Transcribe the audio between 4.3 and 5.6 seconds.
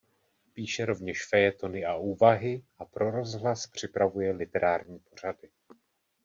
literární pořady.